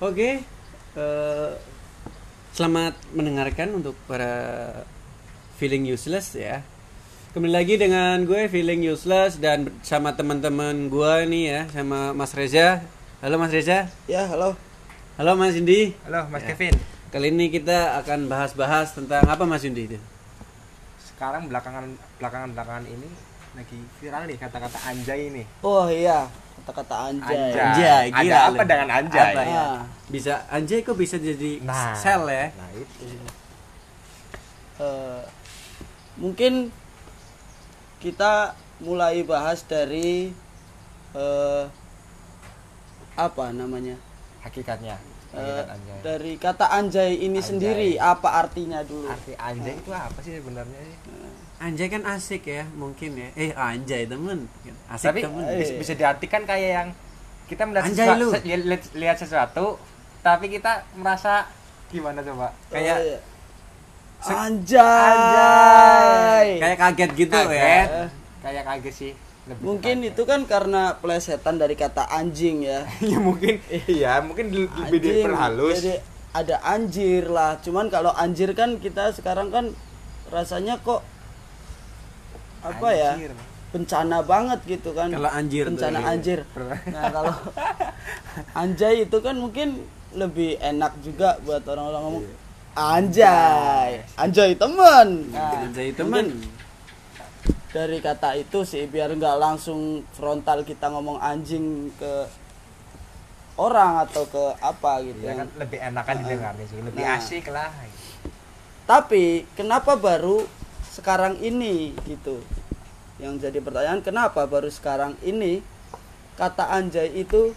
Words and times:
Oke, 0.00 0.40
eh, 0.96 1.50
selamat 2.56 2.96
mendengarkan 3.12 3.68
untuk 3.76 3.92
para 4.08 4.32
feeling 5.60 5.84
useless 5.92 6.32
ya. 6.32 6.64
Kembali 7.36 7.52
lagi 7.52 7.76
dengan 7.76 8.24
gue 8.24 8.48
feeling 8.48 8.80
useless 8.80 9.36
dan 9.36 9.68
sama 9.84 10.16
teman-teman 10.16 10.88
gue 10.88 11.14
nih 11.28 11.44
ya, 11.52 11.60
sama 11.68 12.16
Mas 12.16 12.32
Reza. 12.32 12.80
Halo 13.20 13.36
Mas 13.36 13.52
Reza. 13.52 13.92
Ya, 14.08 14.24
halo. 14.24 14.56
Halo 15.20 15.36
Mas 15.36 15.52
Indi. 15.60 15.92
Halo 16.08 16.32
Mas 16.32 16.48
Ya. 16.48 16.56
Kevin. 16.56 16.80
Kali 17.12 17.28
ini 17.28 17.52
kita 17.52 18.00
akan 18.00 18.24
bahas-bahas 18.24 18.96
tentang 18.96 19.20
apa 19.28 19.44
Mas 19.44 19.68
Indi 19.68 19.84
itu? 19.84 20.00
Sekarang 20.96 21.44
belakangan 21.44 21.92
belakangan 22.16 22.56
belakangan 22.56 22.88
ini 22.88 23.08
lagi 23.52 23.76
viral 24.00 24.24
nih 24.24 24.40
kata-kata 24.40 24.80
anjay 24.80 25.28
ini. 25.28 25.44
Oh 25.60 25.92
iya, 25.92 26.24
kata-kata 26.60 26.94
anjay. 27.08 27.36
Anjay. 27.50 27.58
Anjay, 27.58 28.06
Ada 28.06 28.20
gila 28.20 28.38
apa 28.38 28.52
lu. 28.54 28.68
dengan 28.68 28.88
anjay? 28.92 29.32
Apa 29.32 29.42
ya? 29.42 29.56
Ah. 29.56 29.78
Bisa 30.06 30.32
anjay 30.46 30.78
kok 30.80 30.94
bisa 30.94 31.16
jadi 31.16 31.52
Nah, 31.62 31.94
sel 31.94 32.22
ya? 32.24 32.46
Nah, 32.52 32.68
itu. 32.72 33.04
Eh, 34.78 35.22
mungkin 36.16 36.72
kita 37.98 38.52
mulai 38.78 39.20
bahas 39.22 39.60
dari 39.62 40.32
eh 41.12 41.64
apa 43.14 43.44
namanya? 43.50 43.96
Hakikatnya. 44.40 44.96
Hakikat 45.30 45.66
anjay. 45.70 45.98
dari 46.02 46.32
kata 46.34 46.66
anjay 46.68 47.14
ini 47.16 47.38
Anjay. 47.38 47.44
sendiri 47.44 47.90
apa 47.96 48.40
artinya 48.40 48.82
dulu? 48.82 49.06
Arti 49.06 49.30
anjay 49.32 49.76
itu 49.76 49.90
apa 49.90 50.18
sih 50.20 50.32
sebenarnya 50.34 50.80
sih? 50.80 50.96
Anjay 51.60 51.86
kan 51.86 52.02
asik 52.02 52.42
ya, 52.46 52.64
mungkin 52.72 53.14
ya. 53.14 53.28
Eh 53.34 53.52
anjay 53.52 54.04
temen, 54.04 54.48
asik 54.88 55.06
Tapi 55.06 55.20
temen. 55.22 55.44
bisa, 55.54 55.72
bisa 55.76 55.92
diartikan 55.92 56.42
kayak 56.42 56.70
yang 56.74 56.88
kita 57.44 57.62
melihat 57.62 57.84
Anjay 57.86 58.06
sesua- 58.06 58.16
lu. 58.16 58.28
se- 58.30 58.44
lihat, 58.46 58.82
lihat 58.94 59.16
sesuatu 59.16 59.66
tapi 60.18 60.48
kita 60.48 60.72
merasa 60.94 61.44
gimana 61.88 62.20
coba? 62.20 62.56
Kayak 62.66 62.96
Oh, 62.96 63.04
iya. 63.04 63.18
Se- 64.20 64.36
anjay. 65.20 66.46
Kayak 66.58 66.78
kaget 66.78 67.10
gitu 67.18 67.36
ya. 67.36 67.44
kaget. 67.44 67.88
Kayak 68.40 68.64
kaget 68.66 68.94
sih. 68.94 69.12
Lebih 69.42 69.62
Mungkin 69.62 69.96
kaget. 69.98 70.10
itu 70.12 70.22
kan 70.24 70.40
karena 70.46 70.82
plesetan 70.94 71.56
dari 71.56 71.74
kata 71.74 72.04
anjing 72.06 72.62
ya. 72.62 72.88
ya 73.04 73.18
mungkin 73.18 73.60
iya 73.86 74.20
mungkin 74.20 74.46
lebih 74.48 74.70
Anjing, 74.96 75.00
diperhalus. 75.20 75.76
Jadi 75.78 75.92
ada 76.32 76.56
anjir 76.62 77.28
lah. 77.28 77.58
Cuman 77.58 77.88
kalau 77.88 78.12
anjir 78.14 78.52
kan 78.54 78.76
kita 78.76 79.10
sekarang 79.10 79.48
kan 79.48 79.72
rasanya 80.28 80.78
kok 80.78 81.02
apa 82.62 82.88
ya? 82.90 83.12
Anjir. 83.14 83.32
Bencana 83.70 84.18
banget 84.20 84.60
gitu 84.68 84.90
kan. 84.90 85.08
Kalau 85.08 85.30
anjir 85.30 85.64
tuh, 85.64 85.78
Bencana 85.78 85.98
iya. 85.98 86.10
anjir. 86.10 86.40
Nah, 86.94 87.04
kalau 87.08 87.34
anjay 88.52 88.94
itu 89.04 89.18
kan 89.18 89.34
mungkin 89.34 89.68
lebih 90.12 90.58
enak 90.58 90.98
juga 91.00 91.38
buat 91.40 91.62
orang-orang 91.64 92.02
ngomong 92.02 92.24
Iya. 92.24 92.34
anjay. 92.74 93.90
Anjay 94.16 94.50
temen. 94.54 95.08
Nah, 95.30 95.64
Anjay 95.64 95.90
temen. 95.92 96.26
dari 97.70 97.98
kata 97.98 98.34
itu 98.34 98.66
sih 98.66 98.82
biar 98.84 99.14
nggak 99.14 99.38
langsung 99.38 100.02
frontal 100.10 100.66
kita 100.66 100.90
ngomong 100.90 101.22
anjing 101.22 101.86
ke 101.94 102.26
orang 103.54 104.02
atau 104.02 104.26
ke 104.26 104.42
apa 104.58 104.98
gitu 105.00 105.22
Ya 105.22 105.30
ya. 105.30 105.34
kan 105.38 105.48
lebih 105.54 105.78
enakan 105.78 106.14
didengarnya 106.18 106.66
sih, 106.66 106.78
lebih 106.80 106.98
Nah. 107.00 107.14
asik 107.14 107.46
lah. 107.48 107.70
Tapi 108.82 109.24
kenapa 109.54 109.94
baru 109.94 110.42
sekarang 111.00 111.40
ini 111.40 111.96
gitu? 112.04 112.44
Yang 113.16 113.48
jadi 113.48 113.58
pertanyaan 113.64 114.04
kenapa 114.04 114.44
baru 114.44 114.68
sekarang 114.68 115.16
ini 115.24 115.64
kata 116.36 116.68
anjay 116.76 117.08
itu 117.16 117.56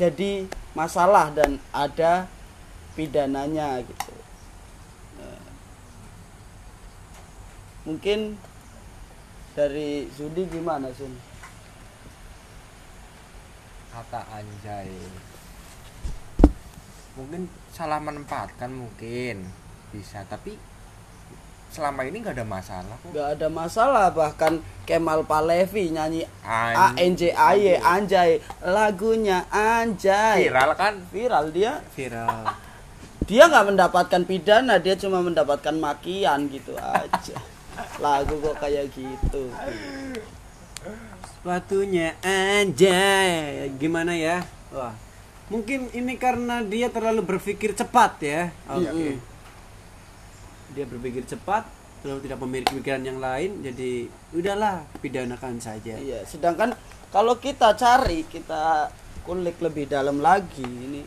jadi 0.00 0.48
masalah 0.72 1.28
dan 1.36 1.60
ada 1.68 2.24
pidananya 2.96 3.84
gitu. 3.84 4.16
Nah, 5.20 5.40
mungkin 7.84 8.40
dari 9.52 10.08
Zudi 10.16 10.48
gimana 10.48 10.88
Sun? 10.96 11.12
Kata 13.92 14.24
anjay. 14.32 14.88
Mungkin 17.20 17.52
salah 17.74 18.00
menempatkan 18.00 18.72
mungkin 18.72 19.44
bisa, 19.92 20.24
tapi 20.24 20.54
selama 21.70 22.02
ini 22.02 22.18
nggak 22.18 22.34
ada 22.34 22.42
masalah 22.44 22.94
kok. 22.98 23.10
Gak 23.10 23.28
ada 23.38 23.46
masalah 23.46 24.06
bahkan 24.10 24.58
Kemal 24.82 25.22
Palevi 25.22 25.88
nyanyi 25.88 26.26
A 26.42 26.90
N 26.92 27.14
J 27.14 27.30
A 27.30 27.54
Y 27.54 27.78
anjay 27.78 28.30
lagunya 28.60 29.46
anjay 29.48 30.46
viral 30.46 30.74
kan? 30.74 30.94
viral 31.08 31.46
dia 31.48 31.78
Viral. 31.94 32.42
dia 33.22 33.46
nggak 33.46 33.66
mendapatkan 33.70 34.22
pidana 34.26 34.76
dia 34.76 34.98
cuma 34.98 35.22
mendapatkan 35.22 35.70
makian 35.72 36.50
gitu 36.50 36.74
aja 36.74 37.38
lagu 38.02 38.34
kok 38.36 38.58
kayak 38.58 38.90
gitu 38.90 39.54
Sepatunya 41.40 42.12
anjay. 42.20 43.68
Gimana 43.76 44.12
ya? 44.12 44.44
Wah. 44.72 44.92
Mungkin 45.48 45.88
ini 45.92 46.14
karena 46.14 46.60
dia 46.60 46.92
terlalu 46.92 47.24
berpikir 47.26 47.72
cepat 47.72 48.12
ya. 48.20 48.42
Oke. 48.68 48.84
Mm-mm. 48.86 49.14
Dia 50.72 50.86
berpikir 50.86 51.26
cepat, 51.26 51.66
terlalu 52.00 52.20
tidak 52.24 52.38
memiliki 52.42 52.72
pikiran 52.78 53.02
yang 53.02 53.18
lain, 53.18 53.60
jadi 53.60 54.06
udahlah 54.32 54.86
pidanakan 55.02 55.58
saja. 55.58 55.98
iya 55.98 56.22
sedangkan 56.24 56.72
kalau 57.10 57.36
kita 57.42 57.74
cari 57.74 58.22
kita 58.24 58.88
kulik 59.26 59.58
lebih 59.60 59.90
dalam 59.90 60.22
lagi 60.22 60.64
ini 60.64 61.02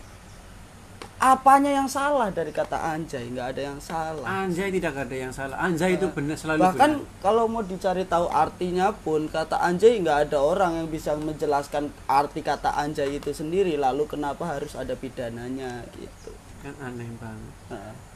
apanya 1.24 1.72
yang 1.72 1.88
salah 1.88 2.28
dari 2.36 2.52
kata 2.52 2.76
anjay 2.76 3.32
nggak 3.32 3.56
ada 3.56 3.62
yang 3.72 3.80
salah 3.80 4.28
Anjay 4.28 4.68
tidak 4.76 5.08
ada 5.08 5.16
yang 5.16 5.32
salah. 5.32 5.56
Anjay 5.56 5.96
itu 5.96 6.12
benar 6.12 6.36
selalu 6.36 6.60
bahkan 6.60 6.92
benar. 7.00 7.24
kalau 7.24 7.48
mau 7.48 7.64
dicari 7.64 8.04
tahu 8.04 8.28
artinya 8.28 8.92
pun 8.92 9.32
kata 9.32 9.56
anjay 9.64 10.04
nggak 10.04 10.28
ada 10.28 10.44
orang 10.44 10.84
yang 10.84 10.90
bisa 10.92 11.16
menjelaskan 11.16 11.96
arti 12.12 12.44
kata 12.44 12.76
anjay 12.76 13.24
itu 13.24 13.32
sendiri 13.32 13.80
lalu 13.80 14.04
kenapa 14.04 14.60
harus 14.60 14.76
ada 14.76 15.00
pidananya 15.00 15.88
gitu 15.96 16.36
kan 16.60 16.76
aneh 16.84 17.08
banget. 17.16 17.56
Nah. 17.72 18.13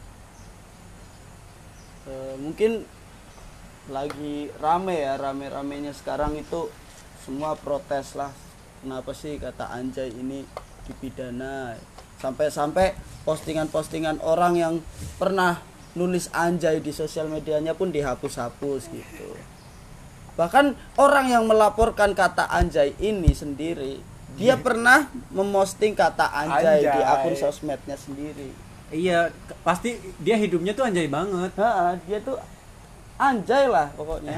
Eh, 2.07 2.35
mungkin 2.39 2.87
lagi 3.91 4.47
rame 4.63 5.03
ya 5.03 5.19
rame-ramenya 5.19 5.91
sekarang 5.91 6.39
itu 6.39 6.71
semua 7.27 7.59
protes 7.59 8.15
lah. 8.15 8.31
Kenapa 8.79 9.11
sih 9.11 9.35
kata 9.35 9.67
anjay 9.67 10.07
ini 10.15 10.47
dipidana? 10.87 11.75
Sampai-sampai 12.23 12.95
postingan-postingan 13.27 14.23
orang 14.23 14.53
yang 14.55 14.73
pernah 15.19 15.59
nulis 15.99 16.31
anjay 16.31 16.79
di 16.79 16.95
sosial 16.95 17.27
medianya 17.27 17.75
pun 17.75 17.91
dihapus-hapus 17.91 18.81
gitu. 18.87 19.29
Bahkan 20.39 20.95
orang 20.95 21.27
yang 21.27 21.43
melaporkan 21.43 22.15
kata 22.15 22.47
anjay 22.47 22.95
ini 23.03 23.35
sendiri 23.35 23.99
dia 24.37 24.53
pernah 24.53 25.09
memosting 25.33 25.97
kata 25.97 26.29
anjay, 26.29 26.85
di 26.85 26.93
Anjay. 26.93 27.09
akun 27.09 27.33
sosmednya 27.33 27.97
sendiri 27.97 28.66
Iya, 28.87 29.29
pasti 29.61 29.99
dia 30.23 30.39
hidupnya 30.39 30.71
tuh 30.71 30.87
anjay 30.87 31.11
banget. 31.11 31.51
Ha, 31.59 31.99
dia 32.07 32.19
tuh 32.23 32.39
anjay 33.19 33.67
lah 33.67 33.91
pokoknya. 33.93 34.37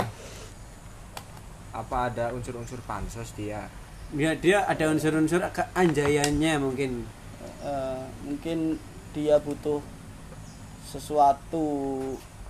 Apa 1.70 2.10
ada 2.10 2.34
unsur-unsur 2.34 2.82
pansos 2.84 3.30
dia? 3.38 3.70
Ya, 4.10 4.34
dia 4.34 4.66
ada 4.66 4.90
unsur-unsur 4.90 5.38
keanjayannya 5.54 6.58
mungkin. 6.58 7.06
Eh, 7.62 8.02
mungkin 8.26 8.82
dia 9.14 9.38
butuh 9.38 9.86
sesuatu 10.90 11.66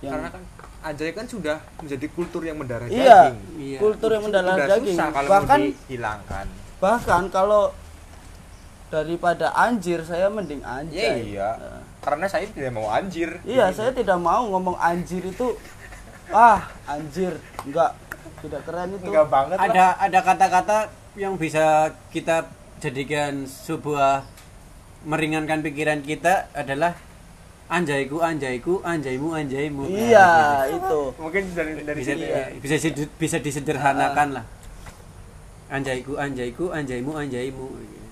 yang 0.00 0.16
Karena 0.16 0.28
kan 0.32 0.42
anjay 0.80 1.12
kan 1.12 1.28
sudah 1.28 1.60
menjadi 1.76 2.06
kultur 2.16 2.40
yang 2.40 2.56
mendarah 2.56 2.88
iya, 2.88 3.28
daging. 3.28 3.38
Iya. 3.60 3.78
kultur 3.78 4.10
yang 4.16 4.24
mendalam 4.24 4.56
Udah 4.56 4.68
daging. 4.72 4.96
susah 4.96 5.08
kalau 5.12 5.28
Bahkan 5.28 5.58
mau 5.60 5.68
dihilangkan. 5.84 6.46
bahkan 6.80 7.22
kalau 7.28 7.62
daripada 8.88 9.52
anjir 9.52 10.00
saya 10.00 10.32
mending 10.32 10.64
Ya 10.64 10.72
anjay. 10.80 11.36
iya. 11.36 11.50
Nah, 11.60 11.79
Karena 12.00 12.26
saya 12.26 12.48
tidak 12.48 12.72
mau 12.72 12.88
anjir. 12.88 13.40
iya, 13.44 13.68
saya 13.76 13.92
tidak 13.92 14.16
mau 14.16 14.48
ngomong 14.48 14.76
anjir 14.80 15.20
itu 15.20 15.52
ah, 16.32 16.64
anjir. 16.88 17.36
Enggak 17.68 17.92
tidak 18.40 18.60
keren 18.64 18.88
itu. 18.96 19.04
Enggak 19.04 19.26
banget 19.28 19.56
lah. 19.60 19.66
Ada 19.68 19.86
ada 20.00 20.18
kata-kata 20.24 20.76
yang 21.18 21.36
bisa 21.36 21.92
kita 22.08 22.48
jadikan 22.80 23.44
sebuah 23.44 24.24
meringankan 25.04 25.60
pikiran 25.60 26.00
kita 26.00 26.48
adalah 26.56 26.96
anjayku 27.68 28.24
anjayku 28.24 28.80
anjaymu 28.80 29.36
anjaymu. 29.36 29.84
Nah, 29.84 29.92
Iya, 29.92 30.30
itu. 30.72 31.00
Mungkin 31.20 31.42
dari 31.52 31.72
dari 31.84 31.98
bisa 32.00 32.12
sini 32.16 32.24
Iya. 32.24 32.44
bisa 32.58 32.74
bisa, 32.80 32.88
bisa 33.20 33.36
disederhanakan 33.44 34.40
lah. 34.40 34.44
Anjayku 35.70 36.16
anjayku 36.16 36.72
anjaymu 36.72 37.12
anjaymu. 37.14 37.66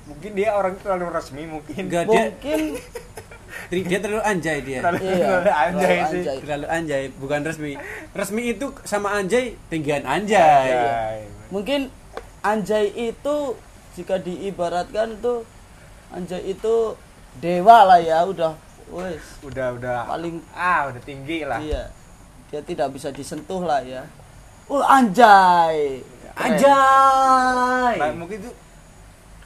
Mungkin 0.08 0.31
dia 0.37 0.52
orang 0.56 0.76
terlalu 0.81 1.06
resmi 1.12 1.43
mungkin. 1.49 1.88
Enggak 1.88 2.05
Mungkin 2.05 2.61
dia 2.76 2.85
terlalu 3.69 4.23
anjay 4.25 4.59
dia. 4.65 4.81
Terlalu 4.81 5.00
Iya, 5.05 5.29
anjay 5.44 5.97
terlalu 5.99 6.09
sih. 6.09 6.20
anjay. 6.20 6.37
Terlalu 6.41 6.67
anjay, 6.67 7.03
bukan 7.17 7.41
resmi. 7.44 7.73
Resmi 8.17 8.43
itu 8.50 8.67
sama 8.82 9.09
anjay 9.12 9.56
tinggian 9.69 10.03
anjay. 10.05 10.73
Anjay. 10.73 11.19
mungkin 11.49 11.81
anjay 12.41 12.93
itu 12.93 13.37
jika 13.97 14.20
diibaratkan 14.20 15.17
tuh 15.19 15.49
anjay 16.09 16.44
itu 16.44 16.93
dewa 17.41 17.88
lah 17.88 18.00
ya 18.00 18.20
udah 18.25 18.53
wes 18.88 19.41
udah 19.41 19.76
udah 19.76 20.05
paling 20.05 20.41
ah 20.53 20.93
udah 20.93 21.03
tinggi 21.03 21.44
lah 21.44 21.56
iya 21.56 21.88
dia 22.49 22.61
tidak 22.61 22.93
bisa 22.93 23.09
disentuh 23.09 23.64
lah 23.64 23.81
ya 23.81 24.05
oh 24.69 24.81
anjay 24.81 26.00
Anjay. 26.38 27.99
Nah, 27.99 28.14
mungkin 28.14 28.38
itu 28.38 28.50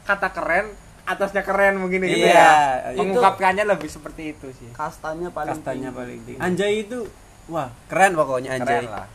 kata 0.05 0.29
keren 0.29 0.77
atasnya 1.13 1.43
keren 1.43 1.75
mungkin 1.77 2.01
gitu 2.01 2.19
Iya, 2.23 2.33
ya 2.33 2.51
itu- 2.89 2.99
mengungkapkannya 3.03 3.65
lebih 3.67 3.87
seperti 3.87 4.23
itu 4.31 4.49
sih 4.53 4.69
kastanya 4.73 5.29
paling 5.29 5.55
Kastanya 5.55 5.89
tinggi. 5.89 5.99
paling 5.99 6.21
tinggi. 6.25 6.41
Anjay 6.41 6.73
itu 6.81 6.99
wah, 7.47 7.69
keren 7.87 8.13
pokoknya 8.13 8.51
anjay. 8.55 8.81
keren 8.81 8.87
lah 8.89 9.07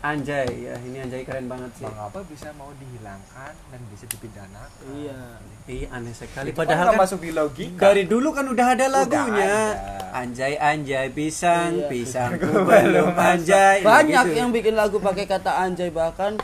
Anjay 0.00 0.48
ya, 0.64 0.72
ini 0.80 0.96
anjay 0.98 1.22
keren 1.22 1.44
banget 1.44 1.76
sih. 1.76 1.84
mengapa 1.84 2.24
bisa 2.24 2.48
mau 2.56 2.72
dihilangkan 2.74 3.52
dan 3.52 3.80
bisa 3.86 4.08
dipidanakan 4.08 4.88
iya 4.96 5.20
Iya, 5.68 5.86
aneh 5.92 6.10
sekali. 6.10 6.50
Itu 6.50 6.56
kan 6.56 6.60
Padahal 6.64 6.82
nggak 6.82 6.96
kan 6.96 7.04
masuk 7.04 7.20
di 7.20 7.30
logika 7.30 7.80
dari 7.84 8.02
dulu 8.04 8.28
kan 8.32 8.42
udah 8.44 8.66
ada 8.70 8.86
lagunya. 8.88 9.54
ada. 9.70 10.16
Anjay 10.16 10.56
anjay 10.56 11.06
pisang, 11.10 11.72
Iya. 11.76 11.86
pisangku 11.86 12.48
belum 12.66 13.12
anjay. 13.12 13.84
banyak 13.84 14.24
Gitu. 14.26 14.38
yang 14.40 14.50
bikin 14.50 14.74
lagu 14.74 14.96
pakai 14.98 15.28
kata 15.28 15.52
anjay 15.60 15.92
bahkan 15.92 16.40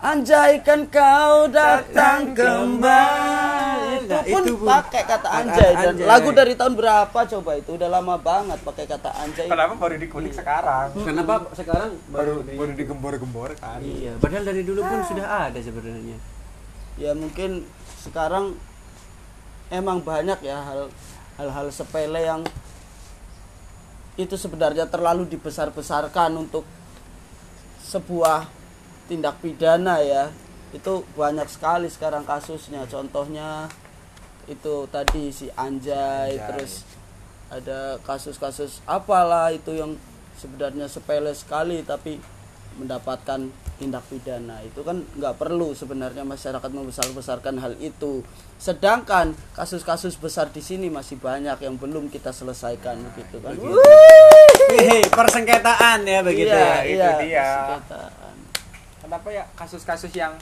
anjay 0.00 0.60
kan 0.60 0.88
kau 0.88 1.44
datang 1.46 2.32
kembali. 2.32 4.00
itu 4.00 4.08
Nah, 4.08 4.24
pun 4.24 4.42
itu 4.42 4.54
pun. 4.56 4.66
pakai 4.66 5.02
kata 5.04 5.28
anjay 5.30 5.70
dan 5.72 5.92
anjay. 5.92 6.06
lagu 6.08 6.28
dari 6.32 6.54
tahun 6.54 6.74
berapa? 6.74 7.18
Coba 7.28 7.50
itu 7.54 7.70
udah 7.72 7.88
lama 7.90 8.16
banget 8.16 8.58
pakai 8.60 8.84
kata 8.86 9.10
anjay. 9.14 9.46
Kenapa 9.46 9.76
baru 9.76 9.96
dikulik 9.96 10.32
sekarang? 10.32 10.88
Kenapa 10.98 11.34
sekarang 11.52 11.90
baru 12.08 12.40
di- 12.40 12.56
baru 12.56 12.72
digembor-gembor 12.74 13.52
kan? 13.54 13.78
Iya, 13.78 14.16
padahal 14.16 14.44
dari 14.46 14.62
dulu 14.62 14.80
pun 14.80 15.04
sudah 15.04 15.26
ada 15.46 15.58
sebenarnya. 15.58 16.16
ya 16.96 17.12
mungkin 17.12 17.64
sekarang 17.98 18.56
emang 19.70 20.00
banyak 20.00 20.36
ya 20.42 20.60
hal 20.60 20.92
hal-hal 21.36 21.66
sepele 21.70 22.20
yang 22.20 22.44
itu 24.14 24.34
sebenarnya 24.34 24.84
terlalu 24.84 25.24
dibesar-besarkan 25.26 26.28
untuk 26.34 26.68
sebuah 27.80 28.44
tindak 29.10 29.42
pidana 29.42 29.98
ya. 29.98 30.30
Itu 30.70 31.02
banyak 31.18 31.50
sekali 31.50 31.90
sekarang 31.90 32.22
kasusnya. 32.22 32.86
Contohnya 32.86 33.66
itu 34.46 34.86
tadi 34.86 35.34
si 35.34 35.50
Anjay, 35.58 36.38
Anjay. 36.38 36.46
terus 36.46 36.86
ada 37.50 37.98
kasus-kasus 38.06 38.78
apalah 38.86 39.50
itu 39.50 39.74
yang 39.74 39.98
sebenarnya 40.38 40.86
sepele 40.86 41.34
sekali 41.34 41.82
tapi 41.82 42.22
mendapatkan 42.78 43.50
tindak 43.82 44.04
pidana. 44.06 44.62
Itu 44.62 44.86
kan 44.86 45.02
nggak 45.18 45.34
perlu 45.34 45.74
sebenarnya 45.74 46.22
masyarakat 46.22 46.70
membesar-besarkan 46.70 47.58
hal 47.58 47.74
itu. 47.82 48.22
Sedangkan 48.60 49.34
kasus-kasus 49.58 50.14
besar 50.20 50.54
di 50.54 50.62
sini 50.62 50.86
masih 50.86 51.18
banyak 51.18 51.58
yang 51.58 51.74
belum 51.74 52.06
kita 52.12 52.30
selesaikan 52.30 53.02
gitu 53.18 53.42
kan. 53.42 53.58
Hehe, 54.70 55.02
persengketaan 55.10 56.06
ya 56.06 56.22
begitu 56.22 56.54
iya, 56.54 56.86
ya. 56.86 56.86
itu 56.86 56.94
iya, 56.94 57.10
dia. 57.18 57.50
Kenapa 59.10 59.26
ya 59.28 59.42
kasus-kasus 59.52 60.14
yang 60.14 60.38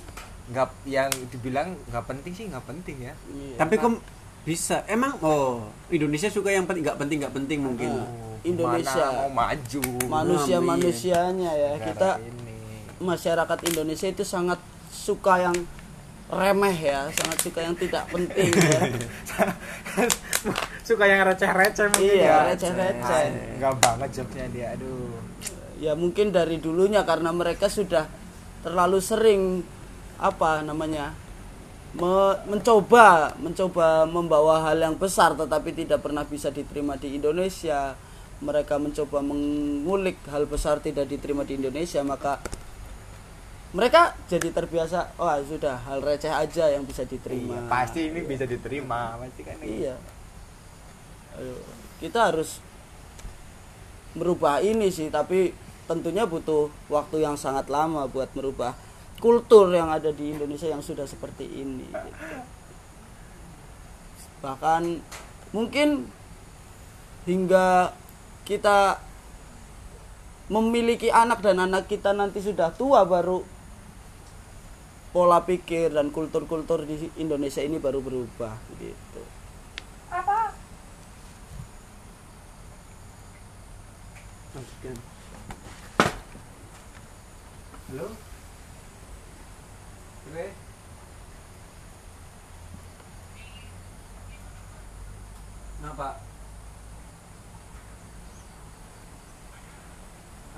nggak 0.47 0.69
yang 0.85 1.09
dibilang 1.29 1.73
nggak 1.89 2.05
penting 2.05 2.33
sih 2.33 2.45
nggak 2.47 2.65
penting 2.65 2.97
ya 3.01 3.17
Iya. 3.27 3.57
Tapi 3.57 3.75
kok 3.75 3.97
bisa? 4.45 4.85
Emang 4.85 5.17
oh, 5.21 5.65
Indonesia 5.89 6.29
suka 6.29 6.49
yang 6.49 6.65
penting 6.65 6.85
nggak 6.85 6.99
penting 6.99 7.17
nggak 7.19 7.33
penting 7.35 7.59
mungkin. 7.59 7.91
Indonesia. 8.41 9.09
Mana 9.09 9.19
mau 9.19 9.31
maju 9.35 9.83
manusia 10.07 10.57
manusianya 10.59 11.51
ya 11.51 11.71
negara 11.71 11.87
kita 11.87 12.11
ini. 12.21 12.55
masyarakat 12.99 13.59
Indonesia 13.67 14.07
itu 14.07 14.23
sangat 14.23 14.61
suka 14.89 15.43
yang 15.43 15.57
remeh 16.29 16.77
ya 16.77 17.09
sangat 17.11 17.39
suka 17.41 17.61
yang 17.63 17.73
tidak 17.73 18.05
penting 18.07 18.53
ya 18.53 18.81
suka 20.89 21.05
yang 21.05 21.25
receh-receh 21.25 21.89
mungkin 21.91 22.05
Iya, 22.15 22.29
ya 22.29 22.37
receh-receh. 22.53 23.25
nggak 23.57 23.75
banget 23.81 24.09
jobnya 24.13 24.45
dia 24.49 24.67
aduh 24.77 25.09
ya 25.79 25.93
mungkin 25.95 26.29
dari 26.29 26.59
dulunya 26.59 27.01
karena 27.03 27.33
mereka 27.33 27.67
sudah 27.67 28.05
terlalu 28.61 28.99
sering 28.99 29.63
apa 30.19 30.67
namanya 30.67 31.15
me- 31.95 32.39
mencoba 32.47 33.33
mencoba 33.39 34.05
membawa 34.05 34.67
hal 34.67 34.79
yang 34.83 34.97
besar 34.99 35.39
tetapi 35.39 35.73
tidak 35.73 36.03
pernah 36.03 36.27
bisa 36.27 36.51
diterima 36.51 36.99
di 36.99 37.17
Indonesia 37.17 37.95
mereka 38.39 38.79
mencoba 38.79 39.19
mengulik 39.23 40.19
hal 40.31 40.47
besar 40.47 40.79
tidak 40.79 41.07
diterima 41.07 41.43
di 41.43 41.59
Indonesia 41.59 42.03
maka 42.03 42.39
mereka 43.69 44.17
jadi 44.27 44.49
terbiasa 44.49 45.13
wah 45.21 45.37
sudah 45.45 45.77
hal 45.85 46.01
receh 46.01 46.33
aja 46.33 46.73
yang 46.73 46.89
bisa 46.89 47.05
diterima 47.05 47.53
Iya, 47.53 47.69
pasti 47.69 48.01
ini 48.09 48.21
bisa 48.25 48.49
diterima 48.49 49.21
pasti 49.21 49.41
kan 49.45 49.61
ini. 49.61 49.85
Iya. 49.85 49.97
Ayo, 51.37 51.57
kita 52.01 52.33
harus 52.33 52.65
merubah 54.17 54.65
ini 54.65 54.89
sih, 54.89 55.13
tapi 55.13 55.53
tentunya 55.89 56.29
butuh 56.29 56.69
waktu 56.93 57.25
yang 57.25 57.41
sangat 57.41 57.73
lama 57.73 58.05
buat 58.05 58.29
merubah 58.37 58.77
kultur 59.19 59.73
yang 59.73 59.91
ada 59.91 60.13
di 60.15 60.37
Indonesia 60.37 60.69
yang 60.69 60.85
sudah 60.85 61.09
seperti 61.09 61.49
ini. 61.49 61.89
gitu. 61.89 62.37
Bahkan 64.45 64.83
mungkin 65.51 66.07
hingga 67.27 67.97
kita 68.47 69.03
memiliki 70.49 71.13
anak 71.13 71.45
dan 71.45 71.61
anak 71.61 71.91
kita 71.91 72.13
nanti 72.17 72.41
sudah 72.41 72.73
tua 72.73 73.05
baru 73.05 73.45
pola 75.13 75.41
pikir 75.43 75.93
dan 75.93 76.13
kultur-kultur 76.13 76.85
di 76.85 77.11
Indonesia 77.21 77.65
ini 77.65 77.77
baru 77.81 78.01
berubah 78.01 78.55
gitu. 78.79 79.23
Masukin. 84.57 84.97
Halo? 87.89 88.05
Oke. 90.29 90.47
Kenapa? 95.81 96.09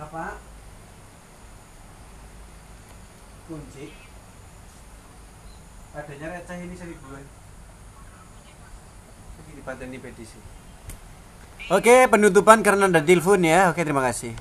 Apa? 0.02 0.24
Kunci. 3.46 3.94
Adanya 5.94 6.34
receh 6.34 6.58
ini 6.66 6.74
seribuan. 6.74 7.22
Lagi 9.38 9.52
dipateni 9.54 10.02
petisi. 10.02 10.38
Oke, 11.70 12.10
penutupan 12.10 12.66
karena 12.66 12.90
ada 12.90 12.98
telepon 12.98 13.46
ya. 13.46 13.70
Oke, 13.70 13.86
terima 13.86 14.02
kasih. 14.02 14.34